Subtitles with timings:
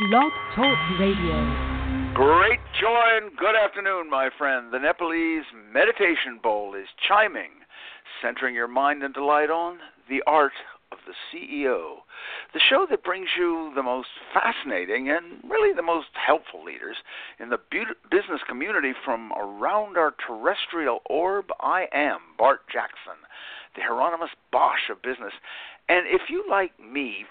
[0.00, 2.14] Blog Talk Radio.
[2.14, 4.72] Great joy and good afternoon, my friend.
[4.72, 7.50] The Nepalese Meditation Bowl is chiming,
[8.20, 9.78] centering your mind and delight on
[10.08, 10.52] the art
[10.90, 11.98] of the CEO.
[12.54, 16.96] The show that brings you the most fascinating and really the most helpful leaders
[17.38, 17.60] in the
[18.10, 21.46] business community from around our terrestrial orb.
[21.60, 23.22] I am Bart Jackson,
[23.76, 25.34] the Hieronymus Bosch of business.
[25.88, 27.26] And if you, like me,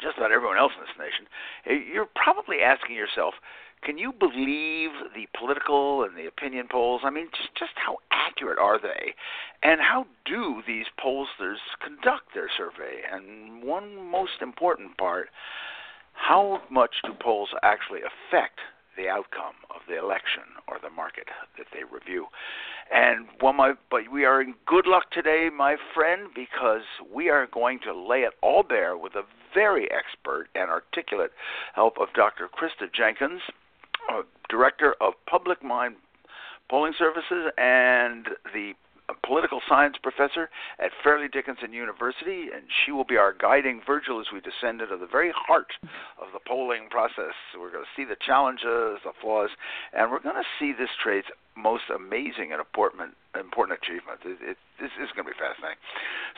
[0.00, 1.26] just about everyone else in this nation,
[1.66, 3.34] eh, you're probably asking yourself,
[3.82, 7.02] can you believe the political and the opinion polls?
[7.04, 9.14] I mean, just just how accurate are they,
[9.62, 13.02] and how do these pollsters conduct their survey?
[13.12, 15.28] And one most important part,
[16.14, 18.60] how much do polls actually affect
[18.96, 21.24] the outcome of the election or the market
[21.56, 22.26] that they review.
[22.92, 26.82] And well, my, but we are in good luck today, my friend, because
[27.12, 29.22] we are going to lay it all bare with a
[29.54, 31.32] very expert and articulate
[31.74, 32.48] help of Dr.
[32.48, 33.40] Krista Jenkins,
[34.12, 35.96] uh, Director of Public Mind
[36.68, 38.72] Polling Services and the
[39.08, 44.20] a political science professor at Fairleigh Dickinson University, and she will be our guiding Virgil
[44.20, 45.72] as we descend into the very heart
[46.20, 47.34] of the polling process.
[47.58, 49.50] We're going to see the challenges, the flaws,
[49.92, 54.20] and we're going to see this trade's most amazing and important important achievement.
[54.24, 55.78] It, it, this is going to be fascinating.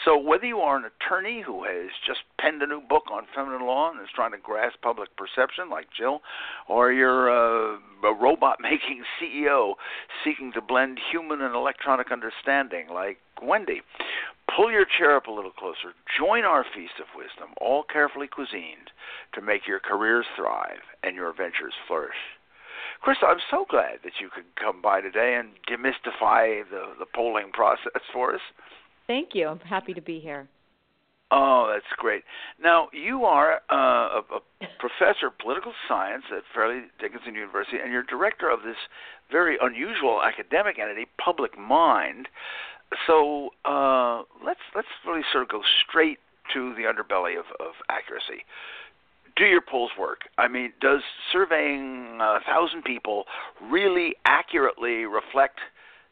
[0.04, 3.66] So, whether you are an attorney who has just penned a new book on feminine
[3.66, 6.22] law and is trying to grasp public perception, like Jill,
[6.68, 9.74] or you're a, a robot making CEO
[10.24, 13.82] seeking to blend human and electronic understanding, like Wendy,
[14.54, 15.94] pull your chair up a little closer.
[16.18, 18.90] Join our feast of wisdom, all carefully cuisined
[19.34, 22.37] to make your careers thrive and your ventures flourish.
[23.00, 27.50] Chris, I'm so glad that you could come by today and demystify the, the polling
[27.52, 28.40] process for us.
[29.06, 29.48] Thank you.
[29.48, 30.48] I'm happy to be here.
[31.30, 32.24] Oh, that's great.
[32.62, 37.92] Now, you are uh, a, a professor of political science at Fairleigh Dickinson University, and
[37.92, 38.76] you're director of this
[39.30, 42.28] very unusual academic entity, Public Mind.
[43.06, 46.18] So uh, let's let's really sort of go straight
[46.54, 48.44] to the underbelly of, of accuracy
[49.38, 50.22] do your polls work?
[50.36, 51.00] I mean, does
[51.32, 53.24] surveying a thousand people
[53.62, 55.60] really accurately reflect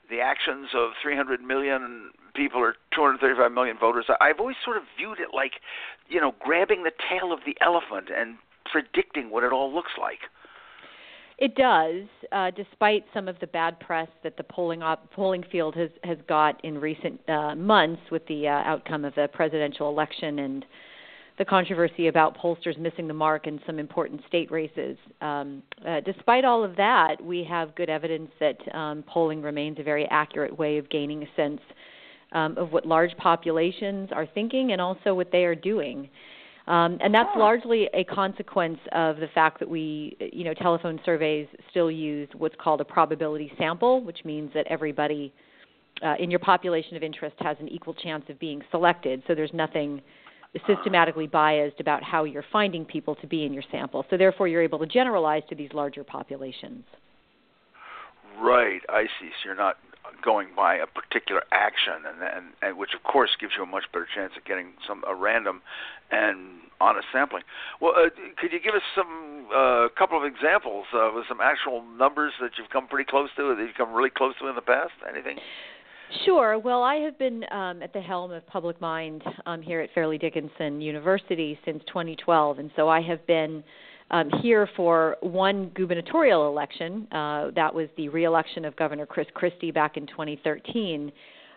[0.09, 4.07] the actions of 300 million people or 235 million voters?
[4.21, 5.53] I've always sort of viewed it like,
[6.09, 8.37] you know, grabbing the tail of the elephant and
[8.71, 10.21] predicting what it all looks like.
[11.39, 15.75] It does, uh, despite some of the bad press that the polling op- polling field
[15.75, 20.39] has has got in recent uh, months with the uh, outcome of the presidential election
[20.39, 20.65] and
[21.39, 24.97] the controversy about pollsters missing the mark in some important state races.
[25.21, 29.83] Um, uh, despite all of that, we have good evidence that um, polling remains a
[29.83, 31.61] very accurate way of gaining a sense
[32.33, 36.09] um, of what large populations are thinking and also what they are doing.
[36.67, 41.47] Um, and that's largely a consequence of the fact that we, you know, telephone surveys
[41.71, 45.33] still use what's called a probability sample, which means that everybody
[46.05, 49.23] uh, in your population of interest has an equal chance of being selected.
[49.29, 50.03] So there's nothing
[50.67, 54.05] systematically biased about how you're finding people to be in your sample.
[54.11, 56.85] So therefore, you're able to generalize to these larger populations.
[58.41, 59.31] Right, I see.
[59.43, 59.77] So you're not
[60.23, 63.85] going by a particular action, and, and, and which of course gives you a much
[63.93, 65.63] better chance of getting some a random
[66.11, 67.43] and honest sampling.
[67.81, 71.41] Well, uh, could you give us some a uh, couple of examples uh, with some
[71.41, 74.57] actual numbers that you've come pretty close to, that you've come really close to in
[74.57, 74.93] the past?
[75.09, 75.39] Anything?
[76.25, 76.59] Sure.
[76.59, 80.19] Well, I have been um, at the helm of Public Mind um, here at Fairleigh
[80.19, 83.65] Dickinson University since 2012, and so I have been
[84.11, 87.09] um, here for one gubernatorial election.
[87.11, 91.11] Uh, that was the reelection of Governor Chris Christie back in 2013,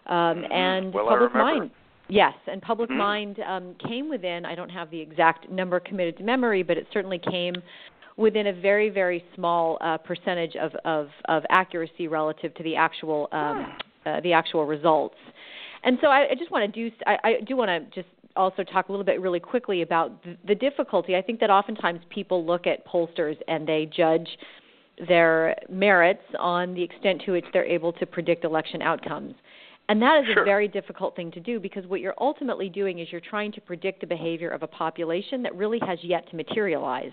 [0.08, 0.52] um, mm-hmm.
[0.52, 1.72] and well, Public Mind.
[2.08, 2.98] Yes, and Public mm-hmm.
[2.98, 4.46] Mind um, came within.
[4.46, 7.56] I don't have the exact number committed to memory, but it certainly came
[8.18, 13.30] within a very very small uh, percentage of, of, of accuracy relative to the actual
[13.32, 15.16] um, uh, the actual results.
[15.84, 18.64] And so I, I just want to do I, I do want to just also
[18.64, 21.16] talk a little bit really quickly about the, the difficulty.
[21.16, 24.28] I think that oftentimes people look at pollsters and they judge
[25.08, 29.34] their merits on the extent to which they're able to predict election outcomes.
[29.88, 30.44] And that is sure.
[30.44, 33.62] a very difficult thing to do because what you're ultimately doing is you're trying to
[33.62, 37.12] predict the behavior of a population that really has yet to materialize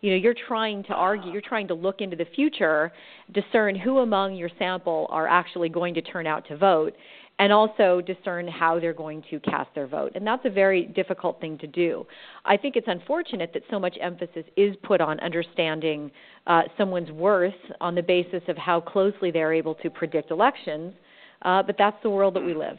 [0.00, 2.92] you know you're trying to argue you're trying to look into the future
[3.32, 6.94] discern who among your sample are actually going to turn out to vote
[7.40, 10.12] and also discern how they're going to cast their vote.
[10.14, 12.06] And that's a very difficult thing to do.
[12.44, 16.10] I think it's unfortunate that so much emphasis is put on understanding
[16.46, 20.92] uh, someone's worth on the basis of how closely they're able to predict elections,
[21.40, 22.76] uh, but that's the world that we live.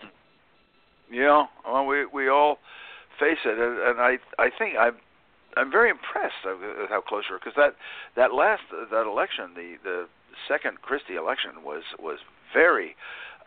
[1.11, 2.59] Yeah, well, we we all
[3.19, 4.91] face it, and I I think I
[5.57, 7.75] I'm very impressed with how close you were because that
[8.15, 10.07] that last that election, the the
[10.47, 12.19] second Christie election was was
[12.53, 12.95] very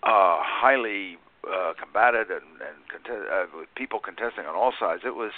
[0.02, 1.18] uh, highly
[1.48, 5.02] uh, combated and, and contest, uh, with people contesting on all sides.
[5.04, 5.32] It was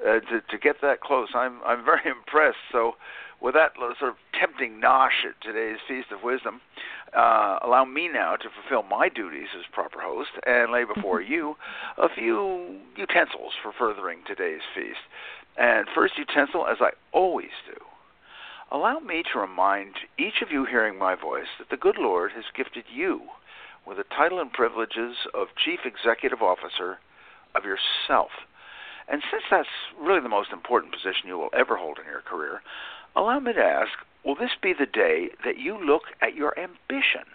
[0.00, 1.28] uh, to to get that close.
[1.34, 2.62] I'm I'm very impressed.
[2.70, 2.92] So,
[3.40, 6.60] with that sort of tempting nosh at today's feast of wisdom,
[7.16, 11.56] uh, allow me now to fulfill my duties as proper host and lay before you
[11.98, 15.04] a few utensils for furthering today's feast.
[15.56, 17.76] And first utensil, as I always do,
[18.70, 22.44] allow me to remind each of you hearing my voice that the good Lord has
[22.56, 23.22] gifted you
[23.86, 26.98] with the title and privileges of Chief Executive Officer
[27.54, 28.30] of yourself.
[29.08, 29.68] And since that's
[30.00, 32.62] really the most important position you will ever hold in your career,
[33.14, 33.90] allow me to ask
[34.24, 37.26] will this be the day that you look at your ambition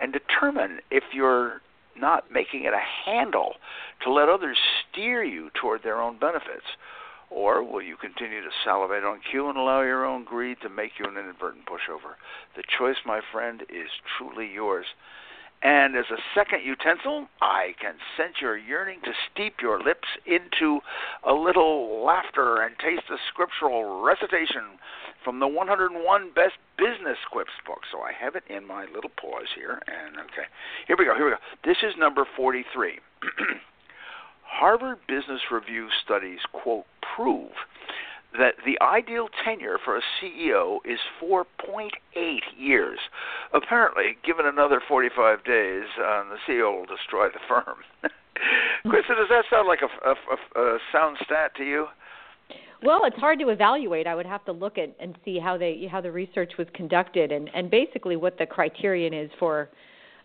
[0.00, 1.60] and determine if you're
[1.94, 3.56] not making it a handle
[4.02, 4.56] to let others
[4.90, 6.64] steer you toward their own benefits?
[7.34, 10.92] Or will you continue to salivate on cue and allow your own greed to make
[10.98, 12.20] you an inadvertent pushover?
[12.56, 13.88] The choice, my friend, is
[14.18, 14.86] truly yours.
[15.62, 20.80] And as a second utensil, I can sense your yearning to steep your lips into
[21.22, 24.76] a little laughter and taste the scriptural recitation
[25.24, 27.80] from the 101 Best Business Quips book.
[27.92, 29.80] So I have it in my little paws here.
[29.86, 30.50] And okay,
[30.86, 31.14] here we go.
[31.14, 31.38] Here we go.
[31.64, 32.98] This is number 43.
[34.52, 36.84] Harvard Business Review studies, quote,
[37.16, 37.50] prove
[38.38, 41.90] that the ideal tenure for a CEO is 4.8
[42.56, 42.98] years.
[43.54, 47.78] Apparently, given another 45 days, uh, the CEO will destroy the firm.
[48.86, 50.14] Krista, does that sound like a, a,
[50.60, 51.86] a, a sound stat to you?
[52.82, 54.06] Well, it's hard to evaluate.
[54.06, 57.30] I would have to look at and see how they how the research was conducted
[57.30, 59.68] and and basically what the criterion is for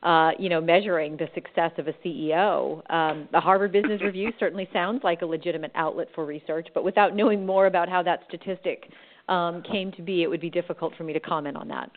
[0.03, 2.89] uh, you know, measuring the success of a CEO.
[2.91, 7.15] Um, the Harvard Business Review certainly sounds like a legitimate outlet for research, but without
[7.15, 8.89] knowing more about how that statistic
[9.27, 11.91] um, came to be, it would be difficult for me to comment on that.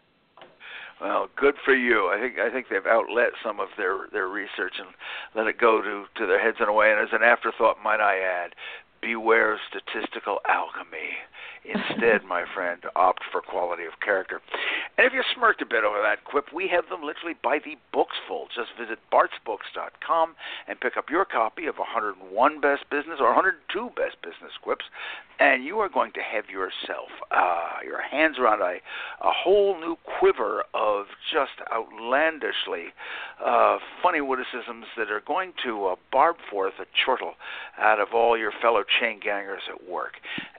[1.01, 2.11] Well, good for you.
[2.13, 4.89] I think I think they've outlet some of their their research and
[5.35, 6.91] let it go to to their heads in a way.
[6.91, 8.55] And as an afterthought, might I add,
[9.01, 11.17] beware statistical alchemy.
[11.65, 14.41] Instead, my friend, opt for quality of character.
[14.97, 17.77] And if you smirked a bit over that quip, we have them literally by the
[17.93, 18.47] books full.
[18.55, 20.35] Just visit bartsbooks.com
[20.69, 24.85] and pick up your copy of 101 Best Business or 102 Best Business Quips,
[25.39, 28.77] and you are going to have yourself uh, your hands around a,
[29.25, 32.93] a whole new quiver of just outlandishly
[33.45, 37.35] uh, funny witticisms that are going to uh, barb forth a chortle
[37.79, 40.13] out of all your fellow chain gangers at work.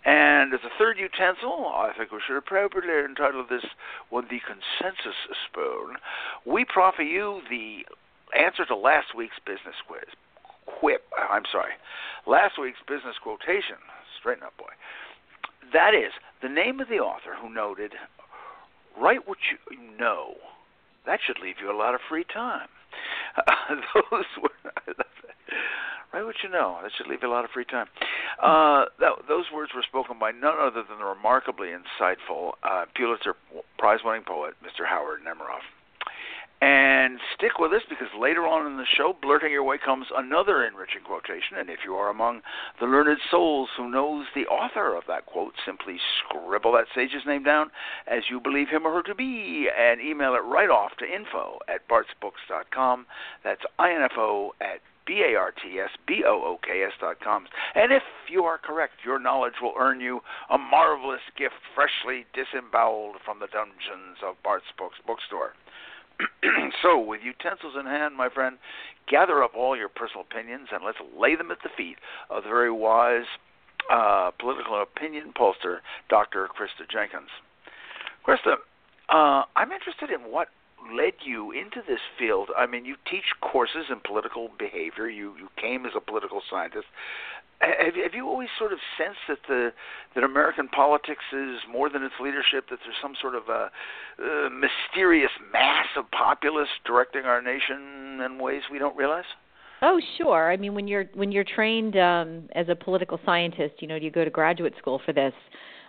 [0.04, 3.66] And as a third utensil, I think we should appropriately entitle this
[4.10, 5.18] one the consensus
[5.48, 5.98] spoon.
[6.46, 7.86] We proffer you the
[8.38, 10.08] answer to last week's business quiz.
[10.66, 11.74] Quip, I'm sorry,
[12.26, 13.78] last week's business quotation.
[14.20, 14.72] Straighten up, boy.
[15.74, 16.12] That is
[16.42, 17.94] the name of the author who noted,
[18.98, 20.36] "Write what you know."
[21.06, 22.70] That should leave you a lot of free time.
[23.36, 24.52] Uh, those were
[26.14, 26.80] Write what you know.
[26.84, 27.88] That should leave you a lot of free time.
[28.40, 33.36] Uh, that, those words were spoken by none other than the remarkably insightful uh, Pulitzer
[33.78, 34.86] Prize-winning poet, Mr.
[34.88, 35.62] Howard Nemerov.
[36.62, 40.64] And stick with us because later on in the show, blurting your way comes another
[40.64, 41.58] enriching quotation.
[41.58, 42.42] And if you are among
[42.80, 47.44] the learned souls who knows the author of that quote, simply scribble that sage's name
[47.44, 47.72] down
[48.06, 51.58] as you believe him or her to be and email it right off to info
[51.68, 53.08] at bartsbooks.com.
[53.44, 57.48] That's info at B A R T S B O O K S dot com.
[57.76, 63.18] And if you are correct, your knowledge will earn you a marvelous gift freshly disemboweled
[63.26, 65.54] from the dungeons of Bart's Books bookstore.
[66.82, 68.58] so, with utensils in hand, my friend,
[69.10, 71.98] gather up all your personal opinions and let's lay them at the feet
[72.30, 73.26] of the very wise
[73.92, 75.80] uh, political opinion pollster,
[76.10, 76.48] Dr.
[76.48, 77.30] Krista Jenkins.
[78.26, 78.56] Krista,
[79.10, 80.50] uh, I'm interested in what
[80.96, 82.50] led you into this field?
[82.58, 85.10] I mean, you teach courses in political behavior.
[85.10, 86.88] You you came as a political scientist.
[87.62, 89.74] Have, have you always sort of sensed that the
[90.16, 92.70] that American politics is more than its leadership?
[92.70, 93.70] That there's some sort of a,
[94.24, 99.30] a mysterious mass of populists directing our nation in ways we don't realize?
[99.84, 100.52] Oh, sure.
[100.52, 104.12] I mean, when you're when you're trained um, as a political scientist, you know, you
[104.12, 105.34] go to graduate school for this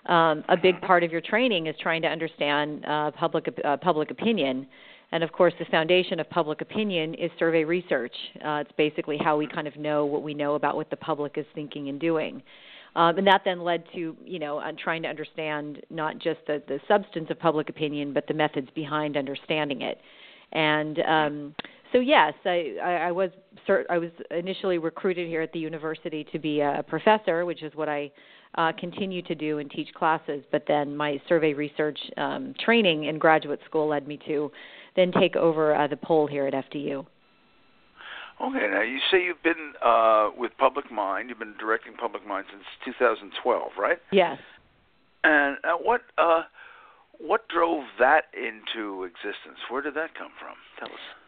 [0.06, 4.10] um, a big part of your training is trying to understand uh, public uh, public
[4.10, 4.66] opinion.
[5.12, 8.14] And of course, the foundation of public opinion is survey research.
[8.36, 11.36] Uh, it's basically how we kind of know what we know about what the public
[11.36, 12.42] is thinking and doing.
[12.94, 16.62] Um, and that then led to, you know, uh, trying to understand not just the,
[16.66, 19.98] the substance of public opinion, but the methods behind understanding it.
[20.52, 21.54] And um,
[21.92, 23.30] so, yes, I, I, was
[23.88, 27.88] I was initially recruited here at the university to be a professor, which is what
[27.88, 28.10] I
[28.56, 30.44] uh, continue to do and teach classes.
[30.50, 34.50] But then my survey research um, training in graduate school led me to
[34.96, 37.06] then take over uh, the poll here at FDU.
[38.40, 41.28] Okay, now you say you've been uh, with Public Mind.
[41.28, 43.98] You've been directing Public Mind since 2012, right?
[44.10, 44.38] Yes.
[45.22, 46.42] And uh, what uh,
[47.18, 49.58] what drove that into existence?
[49.70, 50.56] Where did that come from?
[50.78, 51.21] Tell us.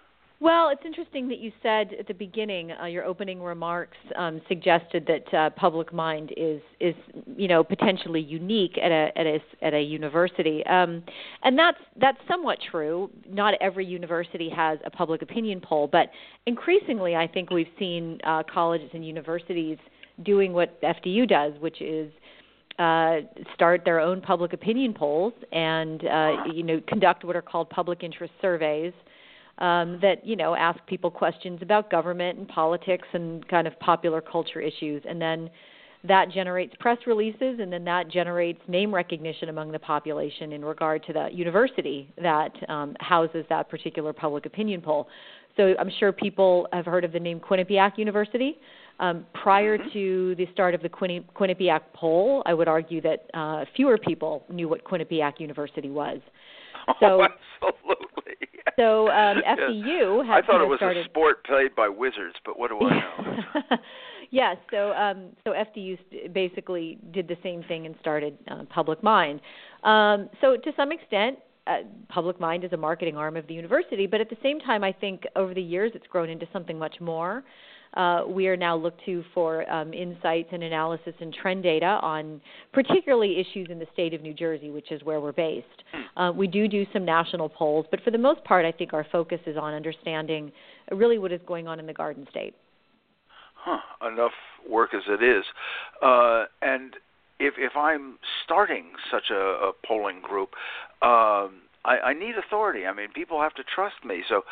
[0.44, 5.08] Well, it's interesting that you said at the beginning uh, your opening remarks um, suggested
[5.08, 6.94] that uh, public mind is is
[7.34, 11.02] you know potentially unique at a at a at a university, um,
[11.44, 13.08] and that's that's somewhat true.
[13.26, 16.10] Not every university has a public opinion poll, but
[16.44, 19.78] increasingly, I think we've seen uh, colleges and universities
[20.26, 22.12] doing what FDU does, which is
[22.78, 23.20] uh,
[23.54, 28.02] start their own public opinion polls and uh, you know conduct what are called public
[28.02, 28.92] interest surveys
[29.58, 34.20] um, that you know ask people questions about government and politics and kind of popular
[34.20, 35.50] culture issues, and then
[36.06, 41.02] that generates press releases, and then that generates name recognition among the population in regard
[41.04, 45.08] to the university that um, houses that particular public opinion poll.
[45.56, 48.58] So I'm sure people have heard of the name Quinnipiac University.
[49.00, 49.88] Um, prior mm-hmm.
[49.92, 54.44] to the start of the Quinni- Quinnipiac poll, I would argue that uh, fewer people
[54.50, 56.20] knew what Quinnipiac University was.
[57.00, 57.28] So, oh,
[57.62, 58.48] absolutely.
[58.76, 61.06] So um, FDU has I thought it was started...
[61.06, 63.76] a sport played by wizards, but what do I know?
[64.30, 69.40] yes, so um, so FDU basically did the same thing and started uh, Public Mind.
[69.84, 71.38] Um, so to some extent,
[71.68, 74.82] uh, Public Mind is a marketing arm of the university, but at the same time,
[74.82, 77.44] I think over the years it's grown into something much more
[77.96, 82.40] uh, we are now looked to for um, insights and analysis and trend data on
[82.72, 85.66] particularly issues in the state of New Jersey, which is where we're based.
[85.92, 86.20] Hmm.
[86.20, 89.06] Uh, we do do some national polls, but for the most part, I think our
[89.10, 90.52] focus is on understanding
[90.90, 92.54] really what is going on in the Garden State.
[93.54, 94.32] Huh, enough
[94.68, 95.44] work as it is.
[96.02, 96.96] Uh, and
[97.40, 100.50] if if I'm starting such a, a polling group,
[101.02, 102.86] um, I, I need authority.
[102.86, 104.22] I mean, people have to trust me.
[104.28, 104.42] So,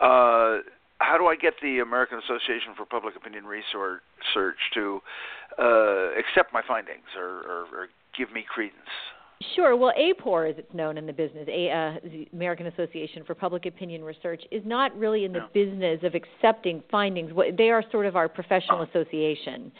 [0.00, 0.58] uh,
[1.02, 4.00] how do I get the American Association for Public Opinion Research
[4.74, 5.00] to
[5.58, 8.76] uh, accept my findings or, or, or, give me credence?
[9.56, 9.74] Sure.
[9.76, 13.66] Well, AAPOR, as it's known in the business, A, uh, the American Association for Public
[13.66, 15.48] Opinion Research, is not really in the no.
[15.52, 17.32] business of accepting findings.
[17.56, 18.82] They are sort of our professional oh.
[18.82, 19.72] association.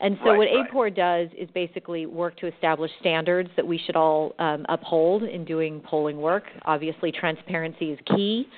[0.00, 0.70] And so, right, what right.
[0.70, 5.44] AAPOR does is basically work to establish standards that we should all um, uphold in
[5.44, 6.44] doing polling work.
[6.66, 8.48] Obviously, transparency is key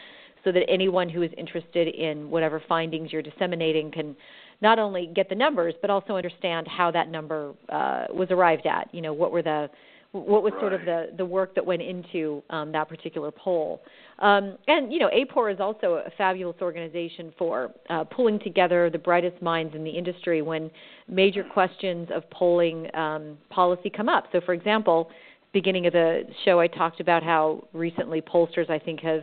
[0.44, 4.16] so that anyone who is interested in whatever findings you're disseminating can
[4.60, 8.92] not only get the numbers but also understand how that number uh, was arrived at.
[8.92, 9.68] You know, what were the
[10.12, 10.60] what was right.
[10.60, 13.80] sort of the the work that went into um, that particular poll.
[14.18, 18.98] Um, and you know, AAPOR is also a fabulous organization for uh, pulling together the
[18.98, 20.70] brightest minds in the industry when
[21.08, 24.24] major questions of polling um, policy come up.
[24.32, 25.10] So, for example,
[25.52, 29.22] beginning of the show, I talked about how recently pollsters, I think, have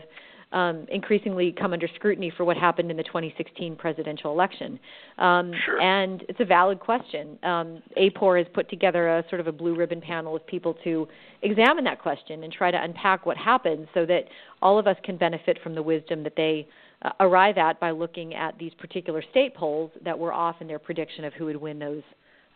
[0.52, 4.80] um, increasingly come under scrutiny for what happened in the 2016 presidential election.
[5.18, 5.82] Um, sure.
[5.82, 7.38] And it's a valid question.
[7.44, 11.08] Um, AAPOR has put together a sort of a blue ribbon panel of people to
[11.42, 14.26] examine that question and try to unpack what happened so that
[14.62, 16.68] all of us can benefit from the wisdom that they
[17.02, 20.80] uh, arrive at by looking at these particular state polls that were off in their
[20.80, 22.04] prediction of who would win those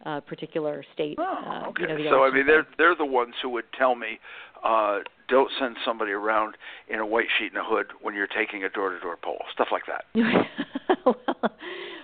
[0.06, 1.18] uh, particular state.
[1.20, 1.72] Oh, uh.
[1.80, 4.20] You know, so I mean, they're they're the ones who would tell me,
[4.64, 6.56] uh, don't send somebody around
[6.88, 9.84] in a white sheet and a hood when you're taking a door-to-door poll, stuff like
[9.88, 10.06] that.
[11.06, 11.16] well,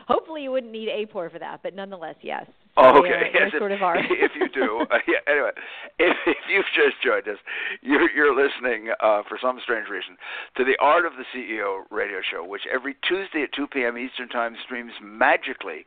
[0.07, 2.45] hopefully you wouldn't need AAPOR for that, but nonetheless, yes.
[2.77, 3.09] Oh, okay.
[3.09, 3.97] uh, yes, sort if, of are.
[3.99, 5.17] if you do, uh, yeah.
[5.27, 5.51] Anyway,
[5.99, 7.37] if, if you've just joined us,
[7.81, 10.15] you're, you're listening uh, for some strange reason
[10.55, 13.97] to the Art of the CEO radio show, which every Tuesday at 2 p.m.
[13.97, 15.85] Eastern Time streams magically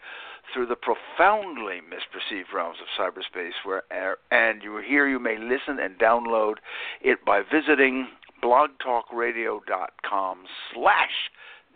[0.53, 3.53] through the profoundly misperceived realms of cyberspace.
[3.65, 3.85] Where
[4.31, 6.55] and you are here you may listen and download
[7.00, 8.09] it by visiting
[8.43, 10.39] blogtalkradio.com
[10.75, 11.31] slash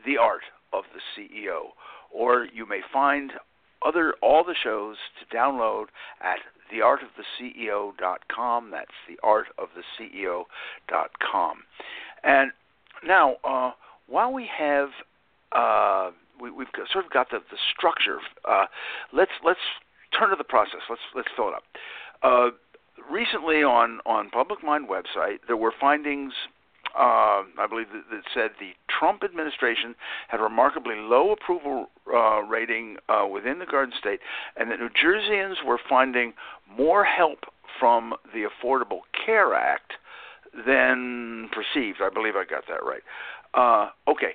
[0.04, 1.70] the art of the CEO,
[2.14, 3.32] or you may find
[3.84, 5.86] other all the shows to download
[6.22, 6.38] at
[6.72, 8.70] theartoftheceo.com.
[8.70, 11.56] That's theartoftheceo.com.
[12.22, 12.52] And
[13.06, 13.72] now, uh,
[14.06, 14.88] while we have
[15.52, 18.64] uh, we, have sort of got the, the structure, uh,
[19.12, 19.60] let's let's
[20.18, 20.80] turn to the process.
[20.88, 21.64] Let's let's fill it up.
[22.22, 22.52] Uh,
[23.10, 26.32] recently, on on Public Mind website, there were findings
[26.96, 29.94] uh, I believe that, that said the Trump administration
[30.28, 34.20] had a remarkably low approval uh, rating uh, within the Garden State,
[34.56, 36.34] and that New Jerseyans were finding
[36.76, 37.40] more help
[37.80, 39.94] from the Affordable Care Act
[40.66, 41.98] than perceived.
[42.00, 43.02] I believe I got that right.
[43.54, 44.34] Uh, okay,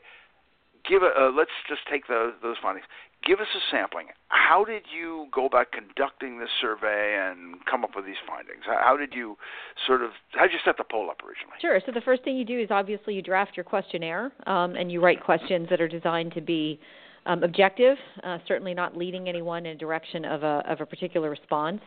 [0.89, 2.85] give a, uh, let's just take those those findings.
[3.25, 4.07] give us a sampling.
[4.29, 8.63] How did you go about conducting this survey and come up with these findings?
[8.65, 9.37] How did you
[9.85, 11.55] sort of how did you set the poll up originally?
[11.61, 11.79] Sure.
[11.85, 15.01] So the first thing you do is obviously you draft your questionnaire um, and you
[15.01, 16.79] write questions that are designed to be
[17.25, 21.29] um, objective, uh, certainly not leading anyone in a direction of a of a particular
[21.29, 21.81] response.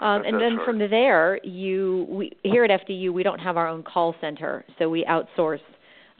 [0.00, 3.82] Um, and then from there, you we, here at FDU we don't have our own
[3.82, 5.58] call center, so we outsource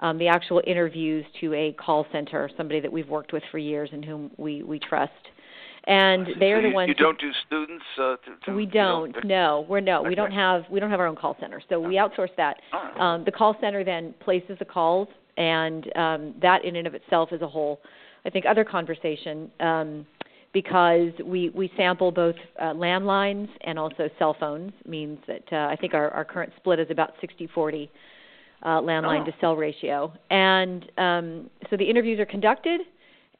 [0.00, 3.90] um, the actual interviews to a call center, somebody that we've worked with for years
[3.93, 5.12] and whom we we trust.
[5.85, 6.88] And they are the ones.
[6.88, 7.85] You don't do students.
[7.99, 9.12] Uh, to, to, we don't.
[9.12, 10.00] don't no, we're no.
[10.00, 10.11] Okay.
[10.11, 10.64] We don't have.
[10.71, 12.59] We don't have our own call center, so we outsource that.
[12.75, 13.00] Oh.
[13.00, 17.33] Um, the call center then places the calls, and um, that in and of itself
[17.33, 17.81] is a whole,
[18.26, 19.50] I think, other conversation.
[19.61, 20.07] Um,
[20.55, 25.76] because we, we sample both uh, landlines and also cell phones means that uh, I
[25.76, 27.90] think our, our current split is about 60-40
[28.62, 29.26] uh, landline Oh.
[29.26, 30.12] to cell ratio.
[30.30, 32.80] And um, so the interviews are conducted,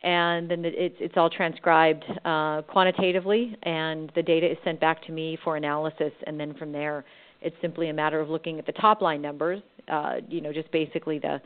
[0.03, 5.13] and then it's it's all transcribed uh, quantitatively, and the data is sent back to
[5.13, 6.13] me for analysis.
[6.27, 7.05] And then from there,
[7.43, 9.61] it's simply a matter of looking at the top line numbers.
[9.89, 11.41] Uh, you know, just basically the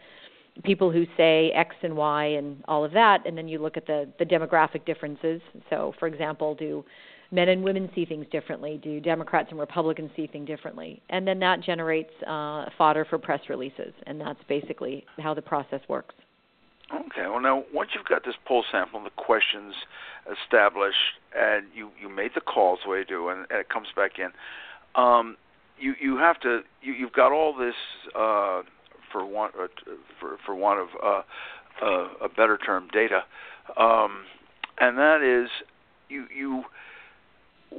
[0.65, 3.87] people who say X and Y and all of that, and then you look at
[3.87, 5.41] the the demographic differences.
[5.71, 6.85] So, for example, do
[7.33, 8.79] men and women see things differently?
[8.83, 11.03] Do Democrats and Republicans see things differently?
[11.11, 15.81] And then that generates uh, fodder for press releases, and that's basically how the process
[15.89, 16.15] works.
[16.95, 17.27] Okay.
[17.27, 19.75] Well, now once you've got this poll sample and the questions
[20.31, 20.99] established,
[21.35, 24.13] and you you made the calls the way you do, and, and it comes back
[24.19, 24.31] in,
[24.95, 25.37] um,
[25.79, 27.75] you you have to you you've got all this
[28.15, 28.63] uh,
[29.11, 29.69] for want uh,
[30.21, 33.23] for for want of uh, uh, a better term data,
[33.79, 34.25] um,
[34.79, 35.49] and that is
[36.11, 36.65] you you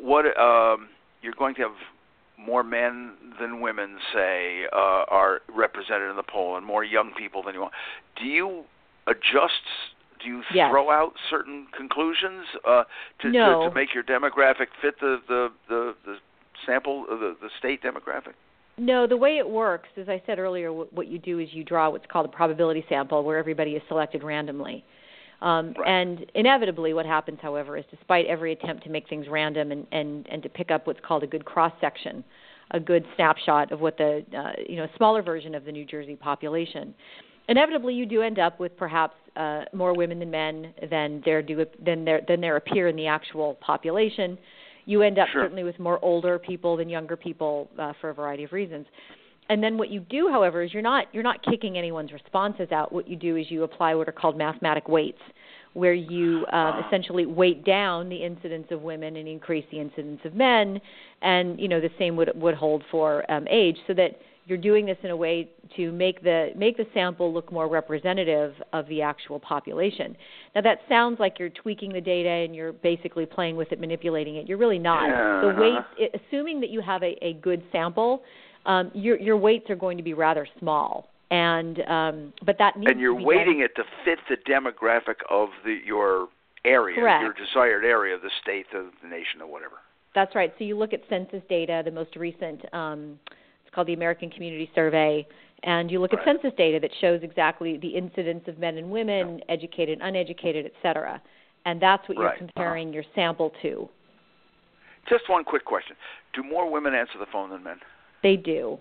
[0.01, 0.89] what um,
[1.21, 1.71] you're going to have
[2.37, 7.43] more men than women say uh, are represented in the poll, and more young people
[7.43, 7.73] than you want.
[8.19, 8.63] Do you
[9.07, 9.63] adjust?
[10.21, 10.69] Do you Yes.
[10.71, 12.83] throw out certain conclusions uh,
[13.21, 13.63] to, No.
[13.63, 16.15] to to make your demographic fit the the the, the
[16.65, 18.33] sample uh, the the state demographic?
[18.77, 21.91] No, the way it works, as I said earlier, what you do is you draw
[21.91, 24.83] what's called a probability sample, where everybody is selected randomly.
[25.43, 25.89] Um, Right.
[25.89, 30.25] And inevitably, what happens, however, is despite every attempt to make things random and, and,
[30.31, 32.23] and to pick up what's called a good cross section,
[32.71, 36.15] a good snapshot of what the uh, you know smaller version of the New Jersey
[36.15, 36.95] population,
[37.49, 41.65] inevitably you do end up with perhaps uh, more women than men than there do
[41.85, 44.37] than there than there appear in the actual population.
[44.85, 45.43] You end up Sure.
[45.43, 48.85] certainly with more older people than younger people uh, for a variety of reasons.
[49.49, 52.91] And then what you do, however, is you're not you're not kicking anyone's responses out.
[52.93, 55.21] What you do is you apply what are called mathematic weights,
[55.73, 56.87] where you um, Ah.
[56.87, 60.79] essentially weight down the incidence of women and increase the incidence of men,
[61.21, 64.11] and you know the same would would hold for um, age, so that
[64.45, 68.53] you're doing this in a way to make the make the sample look more representative
[68.73, 70.15] of the actual population.
[70.55, 74.35] Now that sounds like you're tweaking the data and you're basically playing with it, manipulating
[74.37, 74.47] it.
[74.47, 75.07] You're really not.
[75.41, 75.59] The Yeah.
[75.59, 78.23] weight, assuming that you have a, a good sample,
[78.65, 81.09] um, your your weights are going to be rather small.
[81.31, 83.63] And um, but that needs and you're weighting done.
[83.65, 86.27] it to fit the demographic of the your
[86.63, 87.21] area, Correct.
[87.23, 89.75] your desired area, the state, the, the nation, or whatever.
[90.15, 90.53] That's right.
[90.59, 93.19] So you look at census data, the most recent, um,
[93.65, 95.25] it's called the American Community Survey,
[95.63, 96.25] and you look Right.
[96.27, 100.73] at census data that shows exactly the incidence of men and women, educated, uneducated, et
[100.83, 101.19] cetera.
[101.65, 102.35] And that's what you're Right.
[102.37, 102.45] Uh-huh.
[102.53, 103.89] comparing your sample to.
[105.09, 105.95] Just one quick question:
[106.33, 107.79] Do more women answer the phone than men?
[108.23, 108.79] They do.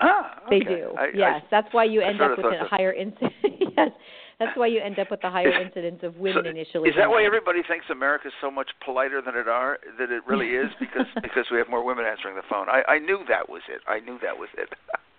[0.00, 0.64] Ah, They okay.
[0.64, 0.90] do.
[0.98, 3.32] I, yes, that's why you end up with a higher incidence.
[3.76, 3.90] yes,
[4.38, 6.88] that's why you end up with the higher Is- incidence of women so initially.
[6.88, 10.50] Is that why everybody thinks America's so much politer than it are than it really
[10.50, 10.70] is?
[10.80, 12.68] Because because we have more women answering the phone.
[12.68, 13.80] I, I knew that was it.
[13.88, 14.68] I knew that was it.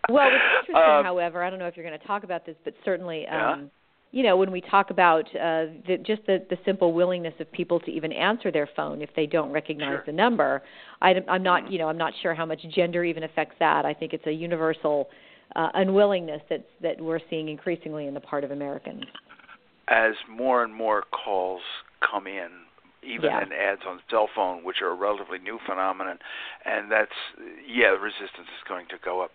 [0.09, 2.55] Well, it's interesting, Um, however, I don't know if you're going to talk about this,
[2.63, 3.57] but certainly, Yeah.
[4.11, 7.79] You know, when we talk about uh, the, just the, the simple willingness of people
[7.81, 10.03] to even answer their phone if they don't recognize Sure.
[10.07, 10.63] the number,
[11.01, 11.71] I, I'm not, Mhm.
[11.71, 13.85] you know, I'm not sure how much gender even affects that.
[13.85, 15.09] I think it's a universal
[15.55, 19.03] uh, unwillingness that's, that we're seeing increasingly in the part of Americans.
[19.87, 21.61] As more and more calls
[22.01, 22.49] come in,
[23.03, 23.41] even Yeah.
[23.43, 26.19] in ads on cell phone, which are a relatively new phenomenon,
[26.65, 27.15] and that's
[27.65, 29.31] yeah, resistance is going to go up.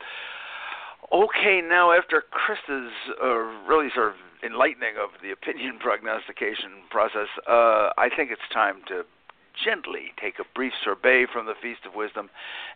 [1.13, 3.29] Okay, now after Krista's uh,
[3.69, 9.05] really sort of enlightening of the opinion prognostication process, uh, I think it's time to
[9.55, 12.29] gently take a brief sorbet from the Feast of Wisdom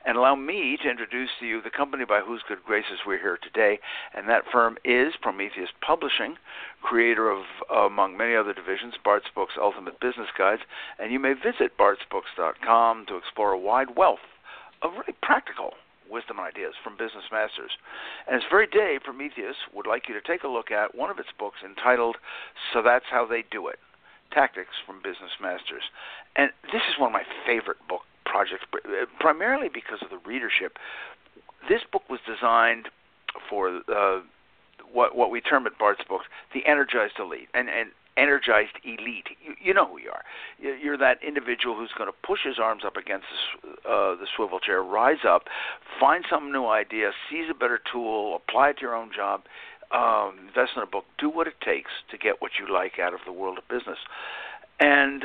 [0.06, 3.38] and allow me to introduce to you the company by whose good graces we're here
[3.42, 3.80] today.
[4.14, 6.36] And that firm is Prometheus Publishing,
[6.82, 10.62] creator of, among many other divisions, Bart's Books Ultimate Business Guides.
[10.98, 14.24] And you may visit bartsbooks.com to explore a wide wealth
[14.82, 15.74] of really practical
[16.10, 17.72] wisdom and ideas from business masters.
[18.26, 21.18] And this very day, Prometheus would like you to take a look at one of
[21.18, 22.16] its books entitled
[22.72, 23.78] So That's How They Do It
[24.32, 25.84] Tactics from Business Masters.
[26.36, 30.76] And this is one of my favorite book projects, uh, primarily because of the readership.
[31.68, 32.88] This book was designed
[33.48, 34.20] for uh,
[34.92, 39.28] what what we term at Bart's books the energized elite, and and energized elite.
[39.44, 40.24] You, you know who you are.
[40.58, 43.26] You're that individual who's going to push his arms up against
[43.62, 45.44] the, uh, the swivel chair, rise up,
[46.00, 49.42] find some new idea, seize a better tool, apply it to your own job,
[49.92, 53.14] um, invest in a book, do what it takes to get what you like out
[53.14, 53.98] of the world of business.
[54.80, 55.24] And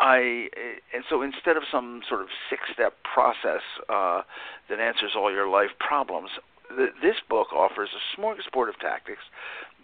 [0.00, 0.48] I
[0.94, 4.22] and so instead of some sort of six-step process uh,
[4.68, 6.30] that answers all your life problems,
[6.74, 9.22] th- this book offers a smorgasbord of tactics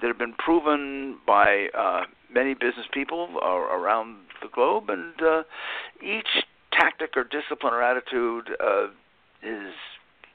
[0.00, 5.42] that have been proven by uh, many business people uh, around the globe, and uh,
[6.02, 8.86] each tactic or discipline or attitude uh,
[9.42, 9.74] is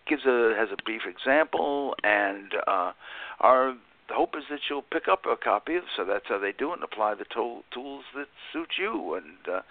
[0.08, 2.92] gives a has a brief example, and uh,
[3.40, 3.76] our
[4.10, 6.76] hope is that you'll pick up a copy of so that's how they do it
[6.76, 9.62] and apply the to- tools that suit you and uh,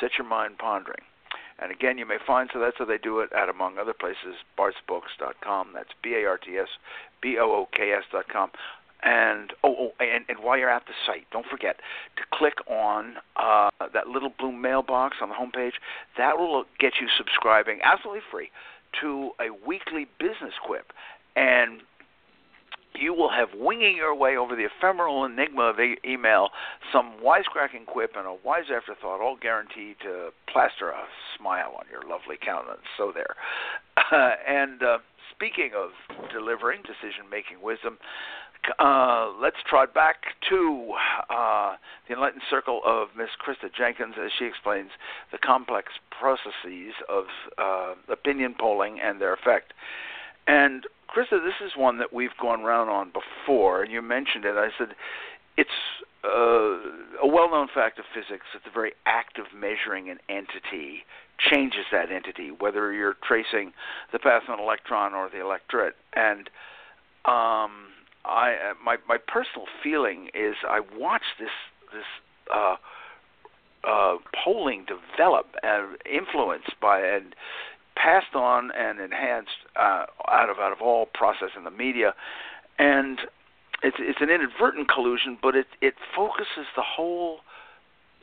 [0.00, 1.02] set your mind pondering.
[1.58, 4.40] And again, you may find so that's how they do it at among other places,
[4.58, 5.72] bartsbooks.com.
[5.74, 6.68] That's B A R T S
[7.20, 8.50] B O O K S dot com.
[9.02, 11.76] And oh, oh and, and while you're at the site, don't forget
[12.16, 15.74] to click on uh, that little blue mailbox on the homepage.
[16.18, 18.50] That will get you subscribing absolutely free
[19.00, 20.92] to a weekly business quip.
[21.36, 21.82] And
[22.94, 26.48] you will have winging your way over the ephemeral enigma of e- email
[26.92, 31.04] some wisecracking quip and a wise afterthought, all guaranteed to plaster a
[31.38, 32.82] smile on your lovely countenance.
[32.96, 33.36] So there.
[33.96, 34.98] Uh, and uh,
[35.30, 35.90] speaking of
[36.32, 37.98] delivering decision-making wisdom,
[38.78, 40.16] uh, let's trot back
[40.48, 40.92] to
[41.28, 41.76] uh,
[42.08, 44.90] the enlightened circle of Miss Krista Jenkins as she explains
[45.32, 47.24] the complex processes of
[47.58, 49.72] uh, opinion polling and their effect.
[50.46, 54.54] And Krista, this is one that we've gone around on before, and you mentioned it.
[54.56, 54.94] I said
[55.56, 55.70] it's
[56.24, 61.04] uh, a well-known fact of physics that the very act of measuring an entity
[61.38, 63.72] changes that entity, whether you're tracing
[64.12, 65.94] the path of an electron or the electorate.
[66.14, 66.50] And
[67.24, 67.88] um,
[68.24, 71.50] I, my my personal feeling is I watched this
[71.92, 72.04] this
[72.54, 72.76] uh,
[73.84, 77.34] uh, polling develop, and influenced by and
[77.96, 82.14] passed on and enhanced uh, out of out of all process in the media,
[82.78, 83.20] and
[83.82, 87.40] it's it's an inadvertent collusion, but it it focuses the whole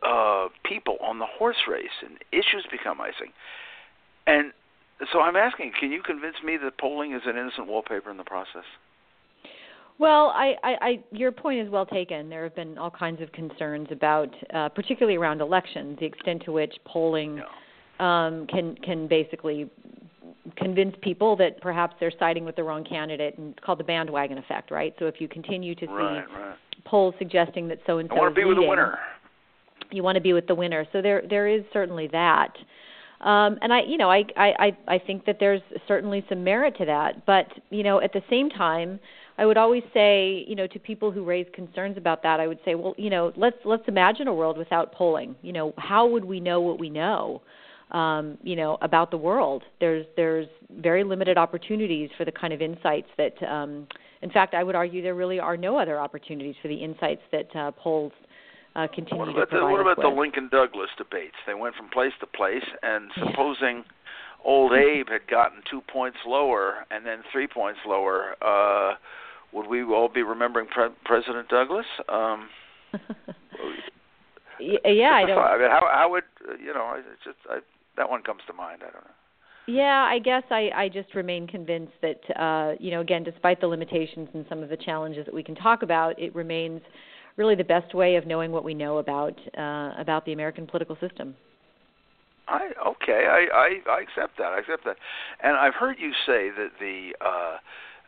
[0.04, 3.34] uh, people on the horse race, and issues become icing.
[4.28, 4.52] And
[5.12, 8.24] so I'm asking, can you convince me that polling is an innocent wallpaper in the
[8.24, 8.66] process?
[10.00, 12.30] Well, I, I, I, your point is well taken.
[12.30, 16.52] There have been all kinds of concerns about, uh, particularly around elections, the extent to
[16.52, 17.42] which polling.
[18.00, 19.72] Um, can can basically
[20.56, 24.38] convince people that perhaps they're siding with the wrong candidate and it's called the bandwagon
[24.38, 24.94] effect, right?
[25.00, 26.56] So if you continue to see right, right.
[26.86, 29.00] polls suggesting that so and so I want to be leading, with the winner.
[29.92, 30.86] You want to be with the winner.
[30.94, 32.54] So there there is certainly that.
[33.22, 36.86] Um, and I, you know, I, I, I think that there's certainly some merit to
[36.86, 37.26] that.
[37.26, 39.00] But you know, at the same time,
[39.38, 42.60] I would always say, you know, to people who raise concerns about that, I would
[42.64, 45.36] say, well, you know, let's let's imagine a world without polling.
[45.42, 47.42] You know, how would we know what we know?
[47.92, 49.64] um, you know about the world.
[49.80, 53.88] There's there's very limited opportunities for the kind of insights that, um,
[54.22, 57.56] in fact, I would argue there really are no other opportunities for the insights that
[57.56, 58.12] uh, polls
[58.78, 60.08] uh, continue what about to provide the, What about the.
[60.08, 61.36] Lincoln Douglas debates?
[61.48, 63.84] They went from place to place, and supposing
[64.46, 68.96] old Abe had gotten two points lower and then three points lower, uh,
[69.52, 71.86] would we all be remembering Pre- President Douglas?
[72.08, 72.50] Um,
[74.60, 75.40] yeah, yeah I don't.
[75.40, 76.24] I mean, how how would
[76.64, 76.94] you know?
[76.98, 77.60] It's just I,
[77.98, 78.82] that one comes to mind.
[78.82, 79.12] I don't know.
[79.70, 83.68] Yeah, I guess I, I just remain convinced that, uh, you know, again, despite the
[83.68, 86.80] limitations and some of the challenges that we can talk about, it remains
[87.38, 90.98] really the best way of knowing what we know about uh, about the American political
[91.00, 91.36] system.
[92.48, 94.48] I okay, I, I I accept that.
[94.48, 94.98] I accept that,
[95.42, 97.58] and I've heard you say that the uh,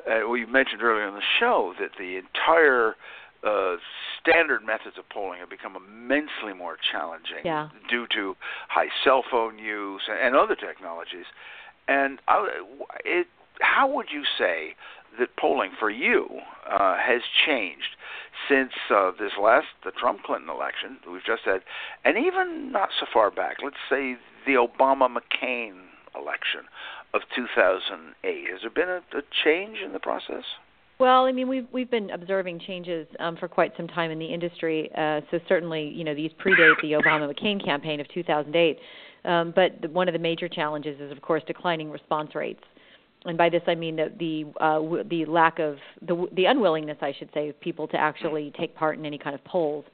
[0.09, 2.95] uh, we mentioned earlier in the show that the entire
[3.45, 3.75] uh,
[4.19, 7.69] standard methods of polling have become immensely more challenging yeah.
[7.89, 8.35] due to
[8.67, 11.25] high cell phone use and, other technologies.
[11.87, 12.61] And I,
[13.05, 13.27] it,
[13.61, 14.75] how would you say
[15.19, 16.27] that polling for you
[16.69, 17.95] uh, has changed
[18.47, 21.61] since uh, this last the Trump Clinton election we've just had,
[22.05, 23.57] and even not so far back?
[23.63, 25.73] Let's say the Obama McCain
[26.15, 26.61] election
[27.13, 28.45] of 2008.
[28.51, 30.43] Has there been a, a change in the process?
[30.99, 34.25] Well, I mean, we've we've been observing changes um, for quite some time in the
[34.25, 34.89] industry.
[34.97, 38.79] Uh, so certainly, you know, these predate the Obama McCain campaign of 2008.
[39.25, 42.63] Um, but the, one of the major challenges is, of course, declining response rates.
[43.25, 46.97] And by this, I mean that the uh, w- the lack of the the unwillingness,
[47.01, 49.85] I should say, of people to actually take part in any kind of polls.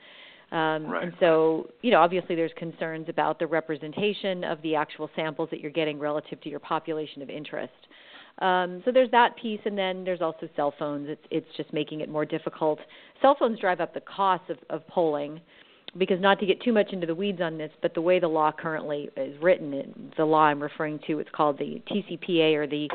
[0.51, 1.03] Um, Right.
[1.05, 5.59] And so, you know, obviously there's concerns about the representation of the actual samples that
[5.59, 7.73] you're getting relative to your population of interest.
[8.39, 11.09] Um, so there's that piece, and then there's also cell phones.
[11.09, 12.79] It's it's just making it more difficult.
[13.21, 15.41] Cell phones drive up the cost of, of polling,
[15.97, 18.27] because not to get too much into the weeds on this, but the way the
[18.27, 22.89] law currently is written, the law I'm referring to, it's called the TCPA or the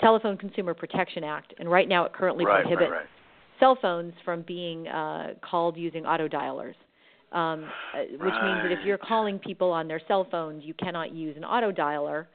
[0.00, 3.06] Telephone Consumer Protection Act, and right now it currently right, prohibits right, right.
[3.60, 6.74] cell phones from being uh, called using auto dialers,
[7.32, 11.12] um, uh, which means that if you're calling people on their cell phones, you cannot
[11.12, 12.26] use an auto dialer,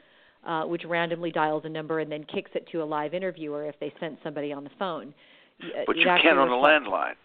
[0.46, 3.76] uh, which randomly dials a number and then kicks it to a live interviewer if
[3.80, 5.14] they sent somebody on the phone.
[5.62, 7.16] Uh, But it you can on a landline.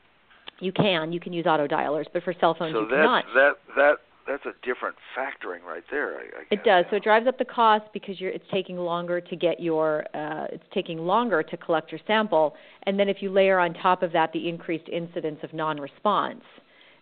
[0.61, 1.13] You can.
[1.13, 3.25] You can use auto dialers, but for cell phones So you that's cannot.
[3.35, 3.95] that that
[4.27, 6.15] that's a different factoring right there.
[6.15, 6.85] I, I It does.
[6.91, 10.47] So it drives up the cost because you're it's taking longer to get your uh
[10.53, 14.13] it's taking longer to collect your sample and then if you layer on top of
[14.13, 16.43] that the increased incidence of non-response,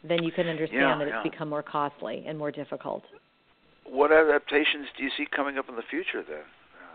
[0.02, 1.20] then you can understand Yeah, that yeah.
[1.22, 3.04] it's become more costly and more difficult.
[3.85, 6.44] What adaptations do you see coming up in the future then?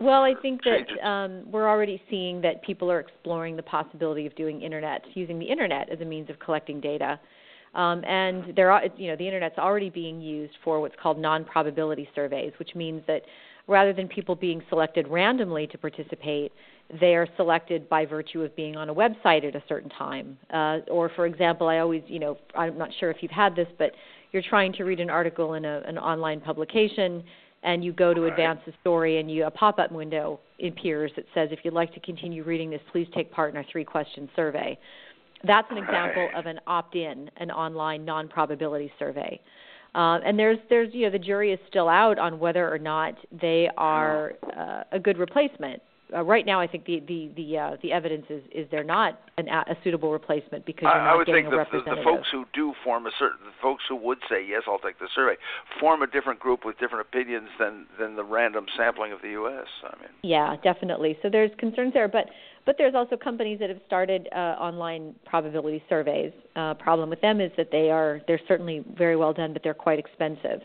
[0.00, 4.36] Well, I think that um, we're already seeing that people are exploring the possibility of
[4.36, 7.18] doing internet, using the internet as a means of collecting data.
[7.74, 12.08] Um, and there are, you know, the internet's already being used for what's called non-probability
[12.14, 13.22] surveys, which means that
[13.66, 16.52] rather than people being selected randomly to participate,
[17.00, 20.38] they are selected by virtue of being on a website at a certain time.
[20.50, 23.68] Uh, or, for example, I always, you know, I'm not sure if you've had this,
[23.78, 23.92] but
[24.32, 27.22] you're trying to read an article in a, an online publication
[27.62, 28.30] and you go to Right.
[28.30, 32.00] advance the story and you a pop-up window appears that says if you'd like to
[32.00, 34.78] continue reading this please take part in our three question survey
[35.44, 39.40] that's an example of an opt-in an online non-probability survey.
[39.94, 43.14] Uh, and there's there's you know the jury is still out on whether or not
[43.40, 45.82] they are uh, a good replacement
[46.14, 49.20] uh, right now I think the the the uh, the evidence is is they're not
[49.36, 51.96] an, a suitable replacement because you're I, not I would getting think a the, the,
[51.96, 54.98] the folks who do form a certain, the folks who would say yes, I'll take
[54.98, 55.36] the survey,
[55.80, 59.66] form a different group with different opinions than than the random sampling of the U.S.
[59.84, 61.18] I mean, Yeah, definitely.
[61.22, 62.26] So there's concerns there, but
[62.64, 66.32] but there's also companies that have started uh, online probability surveys.
[66.56, 69.74] Uh, problem with them is that they are they're certainly very well done, but they're
[69.74, 70.60] quite expensive.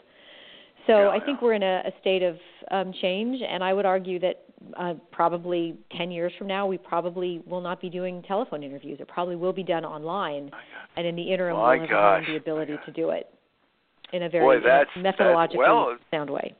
[0.87, 1.45] So Yeah, I think yeah.
[1.45, 2.37] we're in a, a state of
[2.71, 4.43] um, change, and I would argue that
[4.77, 8.99] uh, probably 10 years from now, we probably will not be doing telephone interviews.
[8.99, 10.49] It probably will be done online,
[10.95, 13.27] and in the interim, My we'll have the ability to do it
[14.13, 16.53] in a very Boy, that's- methodologically well, sound way.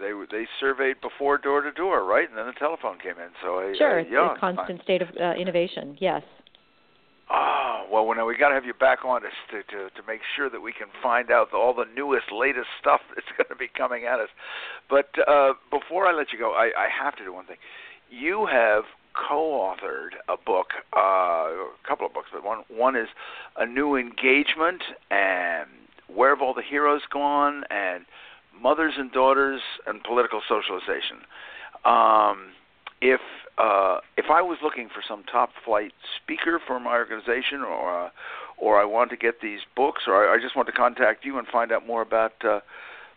[0.00, 2.28] they they surveyed before door to door, right?
[2.28, 3.30] And then the telephone came in.
[3.42, 5.96] So I, Sure, I, it's a constant state of uh, innovation.
[6.00, 6.22] Yes.
[7.30, 9.28] Oh well, now we got to have you back on to,
[9.62, 13.26] to to make sure that we can find out all the newest, latest stuff that's
[13.36, 14.28] going to be coming at us.
[14.88, 17.56] But uh, before I let you go, I, I have to do one thing.
[18.10, 23.08] You have co-authored a book, uh, a couple of books, but one one is
[23.58, 25.68] a new engagement and
[26.14, 28.04] where have all the heroes gone and
[28.60, 31.24] mothers and daughters and political socialization.
[31.84, 32.52] Um,
[33.02, 33.20] if
[33.58, 38.08] uh, if I was looking for some top flight speaker for my organization, or uh,
[38.56, 41.38] or I want to get these books, or I, I just want to contact you
[41.38, 42.60] and find out more about uh,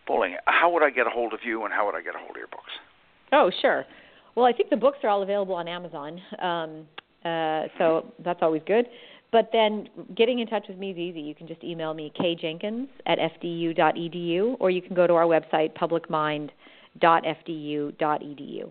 [0.06, 2.18] bowling, how would I get a hold of you, and how would I get a
[2.18, 2.72] hold of your books?
[3.32, 3.86] Oh, sure.
[4.36, 6.86] Well, I think the books are all available on Amazon, um,
[7.24, 8.88] uh, so that's always good.
[9.32, 11.22] But then getting in touch with me is easy.
[11.22, 15.74] You can just email me kjenkins at fdu.edu, or you can go to our website
[15.78, 18.70] publicmind.fdu.edu.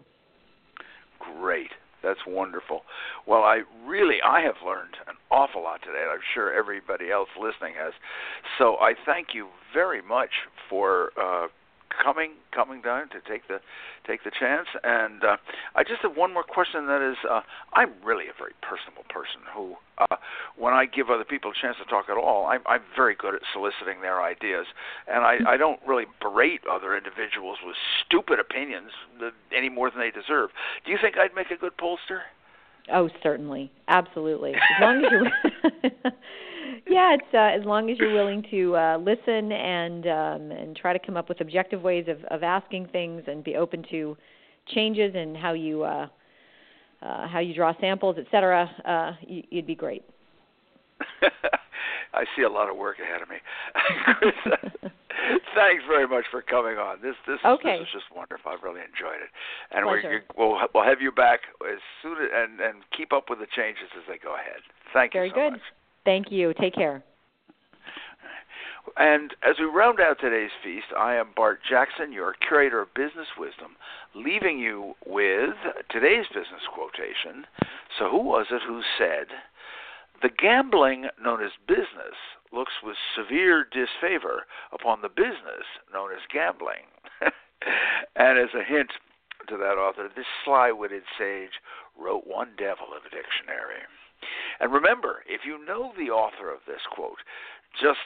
[1.38, 1.70] Great.
[2.02, 2.82] That's wonderful.
[3.26, 7.30] Well, I really I have learned an awful lot today, and I'm sure everybody else
[7.40, 7.94] listening has.
[8.58, 10.30] So I thank you very much
[10.68, 11.46] for uh,
[11.90, 13.60] coming coming down to take the
[14.06, 14.68] take the chance.
[14.82, 15.36] And uh,
[15.74, 16.86] I just have one more question.
[16.86, 17.40] That is, uh,
[17.72, 20.16] I'm really a very personable person who, uh,
[20.56, 23.34] when I give other people a chance to talk at all, I'm, I'm very good
[23.34, 24.66] at soliciting their ideas,
[25.08, 28.90] and I, I don't really berate other individuals with stupid opinions
[29.56, 30.50] any more than they deserve.
[30.84, 32.28] Do you think I'd make a good pollster?
[32.92, 34.52] Oh, certainly, absolutely.
[34.54, 35.72] As long as you're,
[36.88, 40.92] yeah, it's uh, as long as you're willing to uh, listen and um, and try
[40.92, 44.16] to come up with objective ways of, of asking things and be open to
[44.68, 46.06] changes in how you uh,
[47.02, 48.70] uh, how you draw samples, et cetera.
[48.84, 50.02] Uh, you, you'd be great.
[52.12, 54.90] I see a lot of work ahead of me.
[55.54, 57.00] Thanks very much for coming on.
[57.02, 57.78] This this, Okay.
[57.78, 58.52] this is just wonderful.
[58.52, 59.30] I've really enjoyed it,
[59.70, 60.22] and Pleasure.
[60.36, 63.46] we're, we'll we'll have you back as soon as, and and keep up with the
[63.54, 64.60] changes as they go ahead.
[64.92, 65.50] Thank Very you so good.
[65.52, 65.60] much.
[66.04, 66.52] Thank you.
[66.60, 67.02] Take care.
[68.96, 73.28] And as we round out today's feast, I am Bart Jackson, your curator of business
[73.38, 73.76] wisdom,
[74.14, 75.54] leaving you with
[75.90, 77.46] today's business quotation.
[77.98, 79.28] So, who was it who said,
[80.22, 82.14] The gambling known as business
[82.54, 86.86] looks with severe disfavor upon the business known as gambling.
[88.16, 88.90] and as a hint
[89.48, 91.60] to that author, this sly witted sage
[91.98, 93.82] wrote one devil of a dictionary.
[94.60, 97.18] And remember, if you know the author of this quote,
[97.80, 97.98] just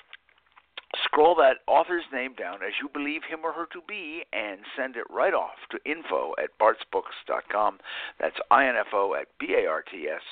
[1.05, 4.97] scroll that author's name down as you believe him or her to be and send
[4.97, 7.79] it right off to info at bartsbooks.com.
[8.19, 10.23] That's info at B-A-R-T-S,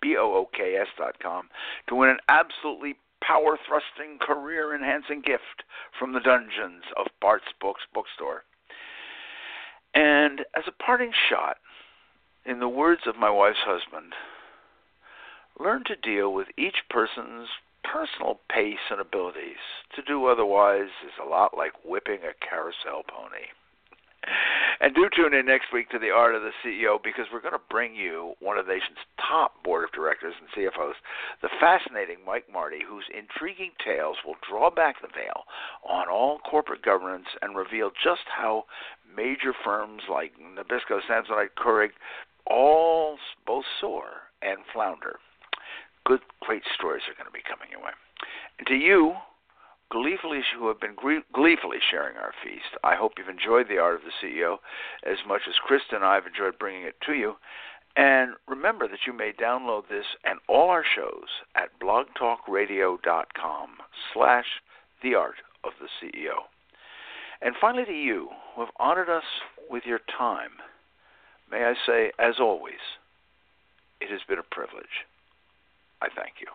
[0.00, 1.48] B-O-O-K-S dot com
[1.88, 5.64] to win an absolutely power thrusting, career enhancing gift
[5.98, 8.44] from the dungeons of Bart's Books bookstore.
[9.94, 11.56] And as a parting shot,
[12.44, 14.14] in the words of my wife's husband,
[15.58, 17.48] learn to deal with each person's
[17.82, 19.62] personal pace and abilities.
[19.96, 23.46] To do otherwise is a lot like whipping a carousel pony.
[24.80, 27.54] And do tune in next week to The Art of the CEO because we're going
[27.54, 30.94] to bring you one of the nation's top board of directors and CFOs,
[31.42, 35.44] the fascinating Mike Marty, whose intriguing tales will draw back the veil
[35.88, 38.64] on all corporate governance and reveal just how
[39.16, 41.90] major firms like Nabisco, Samsonite, Keurig
[42.46, 45.18] all both soar and flounder
[46.08, 47.92] good, great stories are going to be coming your way.
[48.58, 49.12] And to you,
[49.90, 54.02] gleefully who have been gleefully sharing our feast, I hope you've enjoyed the art of
[54.02, 54.58] the CEO
[55.04, 57.36] as much as Krista and I have enjoyed bringing it to you.
[57.96, 63.68] And remember that you may download this and all our shows at blogtalkradio.com
[64.14, 64.46] slash
[65.02, 66.44] the art of the CEO.
[67.40, 69.24] And finally to you who have honored us
[69.68, 70.50] with your time,
[71.50, 72.98] may I say, as always,
[74.00, 75.06] it has been a privilege.
[76.00, 76.48] I thank you.